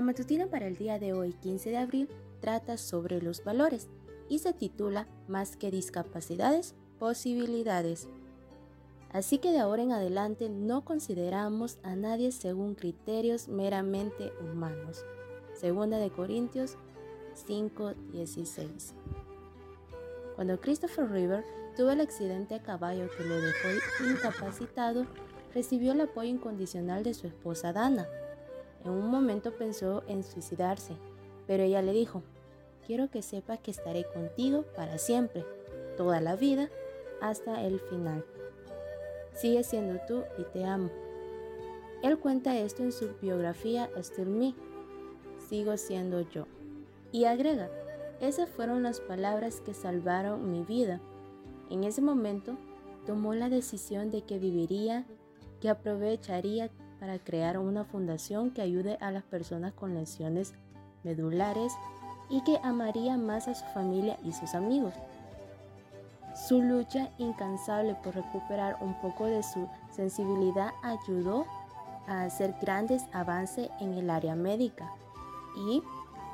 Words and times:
La 0.00 0.06
matutina 0.06 0.46
para 0.46 0.66
el 0.66 0.78
día 0.78 0.98
de 0.98 1.12
hoy, 1.12 1.34
15 1.34 1.68
de 1.68 1.76
abril, 1.76 2.08
trata 2.40 2.78
sobre 2.78 3.20
los 3.20 3.44
valores 3.44 3.86
y 4.30 4.38
se 4.38 4.54
titula 4.54 5.06
Más 5.28 5.58
que 5.58 5.70
discapacidades, 5.70 6.74
posibilidades. 6.98 8.08
Así 9.12 9.36
que 9.36 9.50
de 9.52 9.58
ahora 9.58 9.82
en 9.82 9.92
adelante 9.92 10.48
no 10.48 10.86
consideramos 10.86 11.76
a 11.82 11.96
nadie 11.96 12.32
según 12.32 12.76
criterios 12.76 13.48
meramente 13.48 14.32
humanos. 14.40 15.04
Segunda 15.52 15.98
de 15.98 16.08
Corintios 16.08 16.78
5:16. 17.34 18.94
Cuando 20.34 20.58
Christopher 20.62 21.10
River 21.10 21.44
tuvo 21.76 21.90
el 21.90 22.00
accidente 22.00 22.54
a 22.54 22.62
caballo 22.62 23.10
que 23.18 23.24
lo 23.24 23.38
dejó 23.38 23.68
incapacitado, 24.08 25.04
recibió 25.52 25.92
el 25.92 26.00
apoyo 26.00 26.30
incondicional 26.30 27.02
de 27.02 27.12
su 27.12 27.26
esposa 27.26 27.74
Dana. 27.74 28.08
En 28.84 28.92
un 28.92 29.10
momento 29.10 29.52
pensó 29.52 30.02
en 30.06 30.22
suicidarse, 30.22 30.94
pero 31.46 31.62
ella 31.62 31.82
le 31.82 31.92
dijo, 31.92 32.22
quiero 32.86 33.10
que 33.10 33.22
sepas 33.22 33.60
que 33.60 33.70
estaré 33.70 34.04
contigo 34.04 34.64
para 34.74 34.98
siempre, 34.98 35.44
toda 35.96 36.20
la 36.20 36.36
vida, 36.36 36.70
hasta 37.20 37.62
el 37.64 37.80
final. 37.80 38.24
Sigue 39.34 39.62
siendo 39.64 40.00
tú 40.06 40.22
y 40.38 40.44
te 40.44 40.64
amo. 40.64 40.90
Él 42.02 42.18
cuenta 42.18 42.58
esto 42.58 42.82
en 42.82 42.92
su 42.92 43.10
biografía 43.20 43.90
Still 43.98 44.28
Me, 44.28 44.54
Sigo 45.48 45.76
siendo 45.76 46.20
yo. 46.20 46.46
Y 47.12 47.24
agrega, 47.24 47.68
esas 48.20 48.48
fueron 48.48 48.82
las 48.82 49.00
palabras 49.00 49.60
que 49.60 49.74
salvaron 49.74 50.50
mi 50.50 50.62
vida. 50.62 51.00
En 51.70 51.84
ese 51.84 52.00
momento 52.00 52.56
tomó 53.04 53.34
la 53.34 53.48
decisión 53.48 54.10
de 54.10 54.22
que 54.22 54.38
viviría, 54.38 55.06
que 55.60 55.68
aprovecharía 55.68 56.70
para 57.00 57.18
crear 57.18 57.58
una 57.58 57.84
fundación 57.84 58.50
que 58.50 58.62
ayude 58.62 58.98
a 59.00 59.10
las 59.10 59.24
personas 59.24 59.72
con 59.72 59.94
lesiones 59.94 60.52
medulares 61.02 61.72
y 62.28 62.42
que 62.44 62.60
amaría 62.62 63.16
más 63.16 63.48
a 63.48 63.54
su 63.54 63.64
familia 63.72 64.18
y 64.22 64.32
sus 64.32 64.54
amigos. 64.54 64.94
Su 66.46 66.62
lucha 66.62 67.10
incansable 67.18 67.96
por 68.04 68.14
recuperar 68.14 68.76
un 68.80 68.94
poco 69.00 69.26
de 69.26 69.42
su 69.42 69.68
sensibilidad 69.90 70.70
ayudó 70.82 71.46
a 72.06 72.22
hacer 72.22 72.54
grandes 72.60 73.02
avances 73.12 73.68
en 73.80 73.94
el 73.94 74.10
área 74.10 74.34
médica 74.34 74.92
y, 75.56 75.82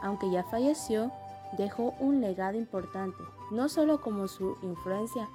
aunque 0.02 0.30
ya 0.30 0.44
falleció, 0.44 1.10
dejó 1.56 1.94
un 1.98 2.20
legado 2.20 2.58
importante, 2.58 3.22
no 3.50 3.68
solo 3.68 4.00
como 4.00 4.28
su 4.28 4.56
influencia, 4.62 5.28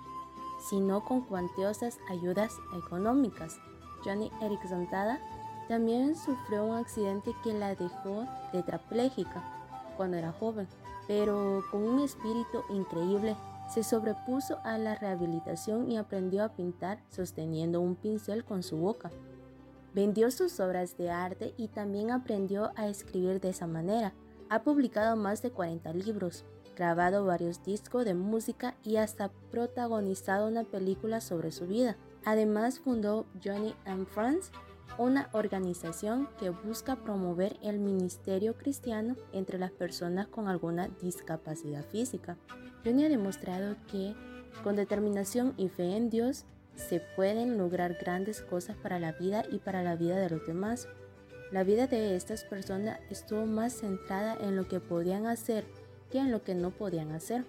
sino 0.69 1.03
con 1.03 1.21
cuantiosas 1.21 1.97
ayudas 2.09 2.53
económicas. 2.77 3.59
Johnny 4.03 4.31
Erickson 4.41 4.89
Tada 4.89 5.19
también 5.67 6.15
sufrió 6.15 6.65
un 6.65 6.75
accidente 6.75 7.31
que 7.43 7.53
la 7.53 7.75
dejó 7.75 8.25
tetrapléjica 8.51 9.43
cuando 9.95 10.17
era 10.17 10.31
joven, 10.33 10.67
pero 11.07 11.63
con 11.71 11.83
un 11.83 11.99
espíritu 11.99 12.63
increíble 12.69 13.35
se 13.69 13.83
sobrepuso 13.83 14.59
a 14.63 14.77
la 14.77 14.95
rehabilitación 14.95 15.89
y 15.89 15.97
aprendió 15.97 16.43
a 16.43 16.49
pintar 16.49 16.99
sosteniendo 17.09 17.79
un 17.79 17.95
pincel 17.95 18.43
con 18.43 18.63
su 18.63 18.77
boca. 18.77 19.11
Vendió 19.93 20.29
sus 20.31 20.59
obras 20.59 20.97
de 20.97 21.09
arte 21.09 21.53
y 21.57 21.67
también 21.69 22.11
aprendió 22.11 22.71
a 22.75 22.87
escribir 22.87 23.39
de 23.39 23.49
esa 23.49 23.67
manera. 23.67 24.13
Ha 24.49 24.63
publicado 24.63 25.15
más 25.15 25.41
de 25.41 25.51
40 25.51 25.93
libros, 25.93 26.43
grabado 26.81 27.25
varios 27.25 27.63
discos 27.63 28.05
de 28.05 28.15
música 28.15 28.73
y 28.83 28.95
hasta 28.95 29.29
protagonizado 29.51 30.47
una 30.47 30.63
película 30.63 31.21
sobre 31.21 31.51
su 31.51 31.67
vida. 31.67 31.95
Además 32.25 32.79
fundó 32.79 33.27
Johnny 33.43 33.75
and 33.85 34.07
Friends, 34.07 34.51
una 34.97 35.29
organización 35.31 36.27
que 36.39 36.49
busca 36.49 36.95
promover 36.95 37.59
el 37.61 37.77
ministerio 37.77 38.57
cristiano 38.57 39.15
entre 39.31 39.59
las 39.59 39.69
personas 39.69 40.25
con 40.25 40.47
alguna 40.47 40.87
discapacidad 41.03 41.85
física. 41.85 42.35
Johnny 42.83 43.05
ha 43.05 43.09
demostrado 43.09 43.75
que 43.91 44.15
con 44.63 44.75
determinación 44.75 45.53
y 45.57 45.69
fe 45.69 45.95
en 45.95 46.09
Dios 46.09 46.45
se 46.73 46.99
pueden 47.15 47.59
lograr 47.59 47.95
grandes 48.01 48.41
cosas 48.41 48.75
para 48.75 48.97
la 48.97 49.11
vida 49.11 49.43
y 49.51 49.59
para 49.59 49.83
la 49.83 49.95
vida 49.95 50.17
de 50.17 50.31
los 50.31 50.47
demás. 50.47 50.87
La 51.51 51.63
vida 51.63 51.85
de 51.85 52.15
estas 52.15 52.43
personas 52.43 52.99
estuvo 53.11 53.45
más 53.45 53.73
centrada 53.73 54.35
en 54.41 54.55
lo 54.55 54.67
que 54.67 54.79
podían 54.79 55.27
hacer 55.27 55.63
en 56.19 56.31
lo 56.31 56.43
que 56.43 56.55
no 56.55 56.71
podían 56.71 57.11
hacer. 57.11 57.45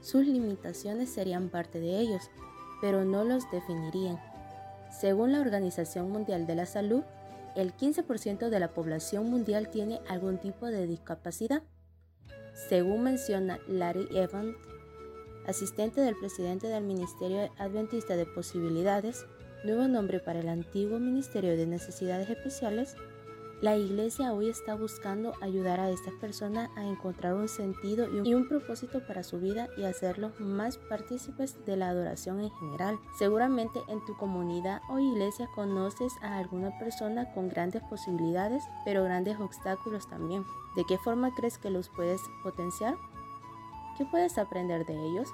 Sus 0.00 0.26
limitaciones 0.26 1.08
serían 1.08 1.48
parte 1.48 1.80
de 1.80 1.98
ellos, 1.98 2.30
pero 2.80 3.04
no 3.04 3.24
los 3.24 3.50
definirían. 3.50 4.20
Según 4.90 5.32
la 5.32 5.40
Organización 5.40 6.10
Mundial 6.10 6.46
de 6.46 6.54
la 6.54 6.66
Salud, 6.66 7.02
el 7.56 7.74
15% 7.74 8.48
de 8.48 8.60
la 8.60 8.68
población 8.68 9.30
mundial 9.30 9.70
tiene 9.70 10.00
algún 10.08 10.38
tipo 10.38 10.66
de 10.66 10.86
discapacidad. 10.86 11.62
Según 12.68 13.04
menciona 13.04 13.58
Larry 13.66 14.08
Evans, 14.16 14.56
asistente 15.46 16.00
del 16.00 16.16
presidente 16.16 16.68
del 16.68 16.84
Ministerio 16.84 17.50
Adventista 17.58 18.16
de 18.16 18.26
Posibilidades, 18.26 19.26
nuevo 19.64 19.88
nombre 19.88 20.20
para 20.20 20.40
el 20.40 20.48
antiguo 20.48 20.98
Ministerio 20.98 21.56
de 21.56 21.66
Necesidades 21.66 22.28
Especiales, 22.28 22.96
la 23.64 23.78
iglesia 23.78 24.34
hoy 24.34 24.50
está 24.50 24.74
buscando 24.74 25.32
ayudar 25.40 25.80
a 25.80 25.88
estas 25.88 26.12
personas 26.16 26.68
a 26.76 26.84
encontrar 26.84 27.32
un 27.32 27.48
sentido 27.48 28.06
y 28.22 28.34
un 28.34 28.46
propósito 28.46 29.00
para 29.06 29.22
su 29.22 29.40
vida 29.40 29.70
y 29.78 29.84
hacerlos 29.84 30.38
más 30.38 30.76
partícipes 30.76 31.64
de 31.64 31.78
la 31.78 31.88
adoración 31.88 32.40
en 32.40 32.50
general. 32.50 32.98
Seguramente 33.18 33.80
en 33.88 34.04
tu 34.04 34.18
comunidad 34.18 34.82
o 34.90 34.98
iglesia 34.98 35.48
conoces 35.54 36.12
a 36.20 36.36
alguna 36.36 36.78
persona 36.78 37.32
con 37.32 37.48
grandes 37.48 37.82
posibilidades, 37.84 38.62
pero 38.84 39.02
grandes 39.02 39.40
obstáculos 39.40 40.10
también. 40.10 40.44
¿De 40.76 40.84
qué 40.84 40.98
forma 40.98 41.34
crees 41.34 41.56
que 41.56 41.70
los 41.70 41.88
puedes 41.88 42.20
potenciar? 42.42 42.96
¿Qué 43.96 44.04
puedes 44.04 44.36
aprender 44.36 44.84
de 44.84 45.06
ellos? 45.06 45.30